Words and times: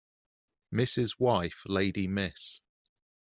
Mrs. 0.73 1.19
wife 1.19 1.61
lady 1.67 2.07
Miss 2.07 2.61